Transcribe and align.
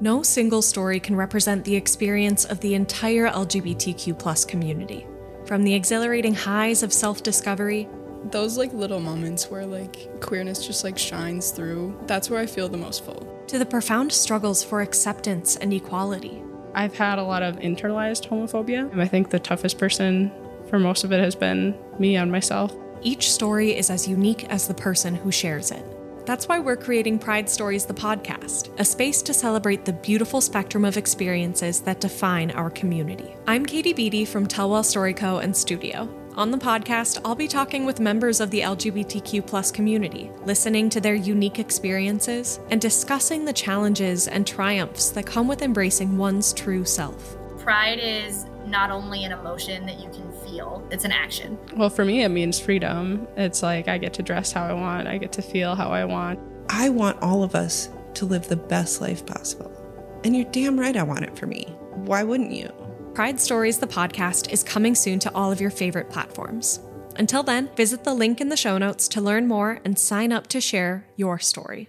No 0.00 0.24
single 0.24 0.60
story 0.60 0.98
can 0.98 1.14
represent 1.14 1.64
the 1.64 1.76
experience 1.76 2.44
of 2.44 2.58
the 2.58 2.74
entire 2.74 3.28
LGBTQ 3.28 4.48
community. 4.48 5.06
From 5.46 5.62
the 5.62 5.74
exhilarating 5.74 6.34
highs 6.34 6.82
of 6.82 6.92
self 6.92 7.22
discovery, 7.22 7.88
those 8.30 8.58
like 8.58 8.72
little 8.72 8.98
moments 8.98 9.50
where 9.50 9.64
like 9.64 10.20
queerness 10.20 10.66
just 10.66 10.82
like 10.82 10.98
shines 10.98 11.52
through, 11.52 11.96
that's 12.06 12.28
where 12.28 12.40
I 12.40 12.46
feel 12.46 12.68
the 12.68 12.76
most 12.76 13.04
full. 13.04 13.44
To 13.48 13.58
the 13.58 13.66
profound 13.66 14.10
struggles 14.10 14.64
for 14.64 14.80
acceptance 14.80 15.56
and 15.56 15.72
equality. 15.72 16.42
I've 16.74 16.96
had 16.96 17.20
a 17.20 17.22
lot 17.22 17.44
of 17.44 17.56
internalized 17.60 18.28
homophobia. 18.28 18.90
And 18.90 19.00
I 19.00 19.06
think 19.06 19.30
the 19.30 19.38
toughest 19.38 19.78
person 19.78 20.32
for 20.68 20.80
most 20.80 21.04
of 21.04 21.12
it 21.12 21.20
has 21.20 21.36
been 21.36 21.78
me 22.00 22.16
and 22.16 22.32
myself. 22.32 22.74
Each 23.02 23.30
story 23.30 23.76
is 23.76 23.90
as 23.90 24.08
unique 24.08 24.44
as 24.50 24.66
the 24.66 24.74
person 24.74 25.14
who 25.14 25.30
shares 25.30 25.70
it. 25.70 25.86
That's 26.26 26.48
why 26.48 26.58
we're 26.58 26.76
creating 26.76 27.18
Pride 27.18 27.50
Stories, 27.50 27.84
the 27.84 27.92
podcast, 27.92 28.70
a 28.78 28.84
space 28.84 29.20
to 29.22 29.34
celebrate 29.34 29.84
the 29.84 29.92
beautiful 29.92 30.40
spectrum 30.40 30.82
of 30.84 30.96
experiences 30.96 31.82
that 31.82 32.00
define 32.00 32.50
our 32.52 32.70
community. 32.70 33.36
I'm 33.46 33.66
Katie 33.66 33.92
Beedy 33.92 34.24
from 34.24 34.46
Tellwell 34.46 34.86
Story 34.86 35.12
Co. 35.12 35.38
and 35.38 35.54
Studio. 35.54 36.08
On 36.36 36.50
the 36.50 36.56
podcast, 36.56 37.20
I'll 37.26 37.34
be 37.34 37.46
talking 37.46 37.84
with 37.84 38.00
members 38.00 38.40
of 38.40 38.50
the 38.50 38.60
LGBTQ 38.60 39.72
community, 39.74 40.30
listening 40.46 40.88
to 40.90 41.00
their 41.00 41.14
unique 41.14 41.58
experiences, 41.58 42.58
and 42.70 42.80
discussing 42.80 43.44
the 43.44 43.52
challenges 43.52 44.26
and 44.26 44.46
triumphs 44.46 45.10
that 45.10 45.26
come 45.26 45.46
with 45.46 45.60
embracing 45.60 46.16
one's 46.16 46.54
true 46.54 46.86
self. 46.86 47.36
Pride 47.64 47.98
is 47.98 48.44
not 48.66 48.90
only 48.90 49.24
an 49.24 49.32
emotion 49.32 49.86
that 49.86 49.98
you 49.98 50.10
can 50.10 50.30
feel, 50.44 50.86
it's 50.90 51.06
an 51.06 51.12
action. 51.12 51.58
Well, 51.74 51.88
for 51.88 52.04
me, 52.04 52.22
it 52.22 52.28
means 52.28 52.60
freedom. 52.60 53.26
It's 53.38 53.62
like 53.62 53.88
I 53.88 53.96
get 53.96 54.12
to 54.14 54.22
dress 54.22 54.52
how 54.52 54.64
I 54.64 54.74
want, 54.74 55.08
I 55.08 55.16
get 55.16 55.32
to 55.32 55.42
feel 55.42 55.74
how 55.74 55.88
I 55.88 56.04
want. 56.04 56.38
I 56.68 56.90
want 56.90 57.22
all 57.22 57.42
of 57.42 57.54
us 57.54 57.88
to 58.14 58.26
live 58.26 58.48
the 58.48 58.56
best 58.56 59.00
life 59.00 59.24
possible. 59.24 59.72
And 60.24 60.36
you're 60.36 60.50
damn 60.50 60.78
right 60.78 60.94
I 60.94 61.04
want 61.04 61.22
it 61.24 61.38
for 61.38 61.46
me. 61.46 61.64
Why 61.94 62.22
wouldn't 62.22 62.52
you? 62.52 62.70
Pride 63.14 63.40
Stories, 63.40 63.78
the 63.78 63.86
podcast, 63.86 64.52
is 64.52 64.62
coming 64.62 64.94
soon 64.94 65.18
to 65.20 65.34
all 65.34 65.50
of 65.50 65.60
your 65.60 65.70
favorite 65.70 66.10
platforms. 66.10 66.80
Until 67.16 67.42
then, 67.42 67.70
visit 67.76 68.04
the 68.04 68.12
link 68.12 68.42
in 68.42 68.50
the 68.50 68.58
show 68.58 68.76
notes 68.76 69.08
to 69.08 69.22
learn 69.22 69.48
more 69.48 69.80
and 69.86 69.98
sign 69.98 70.32
up 70.32 70.48
to 70.48 70.60
share 70.60 71.06
your 71.16 71.38
story. 71.38 71.88